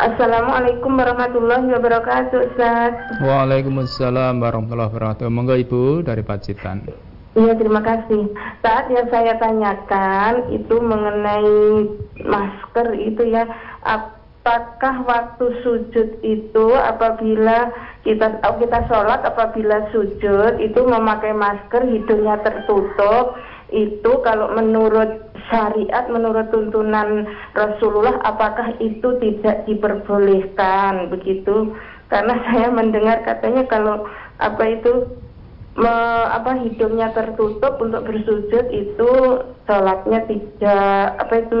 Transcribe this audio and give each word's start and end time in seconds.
Assalamualaikum 0.00 0.96
warahmatullahi 0.96 1.76
wabarakatuh 1.76 2.38
Ustaz. 2.48 2.96
Waalaikumsalam 3.20 4.40
warahmatullahi 4.40 4.88
wabarakatuh. 4.88 5.28
Monggo 5.28 5.60
Ibu 5.60 6.08
dari 6.08 6.24
Pacitan. 6.24 6.88
Iya 7.36 7.52
terima 7.60 7.84
kasih. 7.84 8.32
Saat 8.64 8.88
yang 8.88 9.12
saya 9.12 9.36
tanyakan 9.36 10.56
itu 10.56 10.72
mengenai 10.80 11.84
masker 12.16 12.96
itu 12.96 13.28
ya 13.28 13.44
Apakah 14.40 15.04
waktu 15.04 15.52
sujud 15.60 16.08
itu 16.24 16.66
apabila 16.72 17.68
kita 18.00 18.40
oh, 18.40 18.56
kita 18.56 18.88
sholat 18.88 19.20
apabila 19.20 19.84
sujud 19.92 20.56
itu 20.64 20.80
memakai 20.80 21.36
masker 21.36 21.84
hidungnya 21.84 22.40
tertutup 22.40 23.36
itu 23.70 24.10
kalau 24.22 24.52
menurut 24.54 25.30
syariat 25.50 26.06
menurut 26.10 26.50
tuntunan 26.54 27.26
Rasulullah 27.54 28.18
apakah 28.22 28.74
itu 28.78 29.18
tidak 29.18 29.66
diperbolehkan? 29.66 31.10
Begitu. 31.10 31.74
Karena 32.10 32.34
saya 32.50 32.68
mendengar 32.70 33.22
katanya 33.26 33.66
kalau 33.66 34.06
apa 34.38 34.64
itu 34.66 35.06
me, 35.78 35.94
apa 36.30 36.58
hidungnya 36.66 37.14
tertutup 37.14 37.78
untuk 37.78 38.06
bersujud 38.06 38.64
itu 38.74 39.10
sholatnya 39.66 40.26
tidak 40.26 41.18
apa 41.22 41.34
itu 41.46 41.58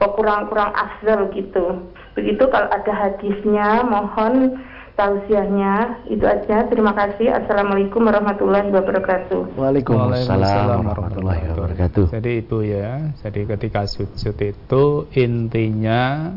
kurang-kurang 0.00 0.72
afdal 0.72 1.28
gitu. 1.36 1.84
Begitu 2.16 2.44
kalau 2.48 2.68
ada 2.72 2.92
hadisnya 2.92 3.84
mohon 3.84 4.56
tausiahnya 5.00 6.04
itu 6.12 6.24
aja. 6.28 6.68
Terima 6.68 6.92
kasih. 6.92 7.32
Assalamualaikum 7.32 8.04
warahmatullahi 8.04 8.68
wabarakatuh. 8.68 9.56
Waalaikumsalam 9.56 10.84
warahmatullahi 10.84 11.42
wabarakatuh. 11.56 12.12
Jadi 12.20 12.44
itu 12.44 12.58
ya, 12.68 13.08
jadi 13.24 13.48
ketika 13.56 13.88
sujud 13.88 14.36
itu 14.36 14.84
intinya 15.16 16.36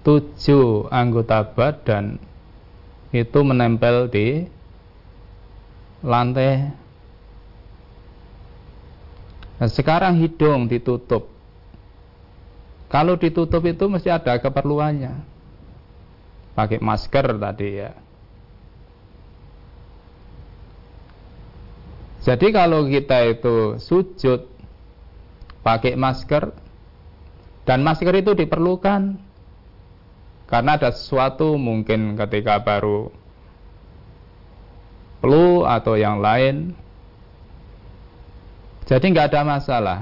tujuh 0.00 0.88
anggota 0.88 1.44
badan 1.52 2.16
itu 3.12 3.38
menempel 3.44 4.08
di 4.08 4.48
lantai. 6.00 6.72
Nah, 9.60 9.70
sekarang 9.70 10.16
hidung 10.16 10.66
ditutup. 10.66 11.28
Kalau 12.88 13.20
ditutup 13.20 13.60
itu 13.68 13.84
mesti 13.90 14.08
ada 14.08 14.38
keperluannya 14.38 15.34
pakai 16.54 16.78
masker 16.78 17.26
tadi 17.38 17.68
ya. 17.82 17.92
Jadi 22.24 22.56
kalau 22.56 22.88
kita 22.88 23.20
itu 23.28 23.76
sujud 23.76 24.48
pakai 25.60 25.92
masker 25.92 26.56
dan 27.68 27.84
masker 27.84 28.16
itu 28.16 28.32
diperlukan 28.32 29.20
karena 30.48 30.70
ada 30.80 30.88
sesuatu 30.88 31.60
mungkin 31.60 32.16
ketika 32.16 32.64
baru 32.64 33.12
flu 35.24 35.64
atau 35.64 35.96
yang 35.96 36.20
lain. 36.20 36.76
Jadi 38.84 39.04
nggak 39.16 39.32
ada 39.32 39.42
masalah. 39.48 40.00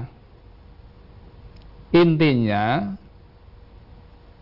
Intinya 1.95 2.99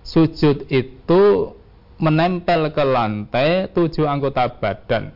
sujud 0.00 0.64
itu 0.72 1.52
menempel 2.00 2.72
ke 2.72 2.80
lantai 2.80 3.68
tujuh 3.70 4.08
anggota 4.08 4.48
badan. 4.48 5.12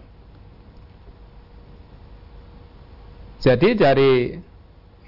Jadi 3.40 3.68
dari 3.77 4.12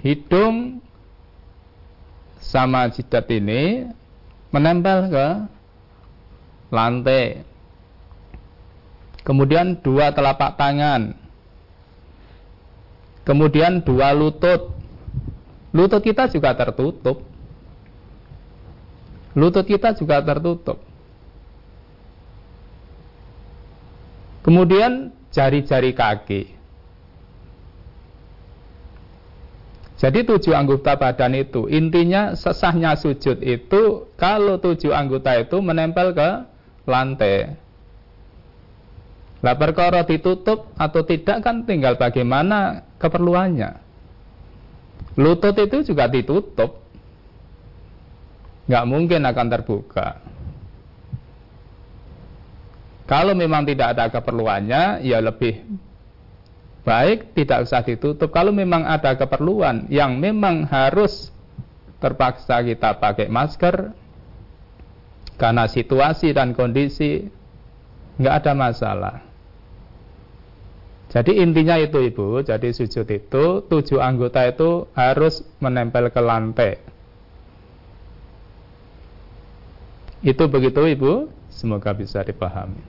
hidung 0.01 0.81
sama 2.41 2.89
jidat 2.93 3.29
ini 3.33 3.89
menempel 4.53 5.09
ke 5.13 5.27
lantai. 6.73 7.45
Kemudian 9.25 9.81
dua 9.81 10.13
telapak 10.13 10.57
tangan. 10.57 11.17
Kemudian 13.27 13.83
dua 13.83 14.15
lutut. 14.15 14.79
Lutut 15.75 16.01
kita 16.01 16.31
juga 16.31 16.55
tertutup. 16.55 17.27
Lutut 19.35 19.67
kita 19.67 19.93
juga 19.99 20.23
tertutup. 20.23 20.79
Kemudian 24.47 25.11
jari-jari 25.35 25.91
kaki. 25.91 26.43
Jadi 29.97 30.23
tujuh 30.23 30.55
anggota 30.55 30.95
badan 30.95 31.35
itu 31.35 31.67
intinya 31.67 32.37
sesahnya 32.39 32.95
sujud 32.95 33.43
itu 33.43 34.13
kalau 34.15 34.61
tujuh 34.63 34.95
anggota 34.95 35.35
itu 35.35 35.59
menempel 35.59 36.15
ke 36.15 36.31
lantai. 36.87 37.59
Lah 39.43 39.57
perkara 39.59 40.07
ditutup 40.07 40.71
atau 40.79 41.03
tidak 41.03 41.43
kan 41.43 41.67
tinggal 41.67 41.99
bagaimana 41.99 42.87
keperluannya. 43.03 43.83
Lutut 45.17 45.57
itu 45.59 45.91
juga 45.91 46.07
ditutup. 46.13 46.87
Nggak 48.69 48.85
mungkin 48.85 49.21
akan 49.25 49.47
terbuka. 49.49 50.36
Kalau 53.07 53.39
memang 53.39 53.63
tidak 53.63 53.95
ada 53.95 54.11
keperluannya, 54.11 55.07
ya 55.07 55.23
lebih 55.23 55.63
baik 56.87 57.35
tidak 57.39 57.67
usah 57.67 57.83
ditutup. 57.83 58.31
Kalau 58.31 58.55
memang 58.55 58.87
ada 58.87 59.15
keperluan 59.15 59.91
yang 59.91 60.19
memang 60.19 60.67
harus 60.67 61.31
terpaksa 62.03 62.63
kita 62.63 62.99
pakai 62.99 63.27
masker 63.27 63.91
karena 65.35 65.67
situasi 65.67 66.31
dan 66.31 66.55
kondisi, 66.55 67.27
nggak 68.19 68.35
ada 68.43 68.53
masalah. 68.55 69.17
Jadi 71.07 71.39
intinya 71.39 71.79
itu 71.79 72.03
ibu, 72.03 72.43
jadi 72.43 72.75
sujud 72.75 73.07
itu 73.07 73.45
tujuh 73.71 73.99
anggota 74.03 74.43
itu 74.47 74.91
harus 74.95 75.47
menempel 75.63 76.11
ke 76.11 76.21
lantai. 76.21 76.73
Itu 80.27 80.51
begitu 80.51 80.83
ibu, 80.83 81.31
semoga 81.53 81.95
bisa 81.95 82.27
dipahami. 82.27 82.83